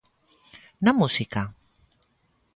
[0.83, 1.41] Na música?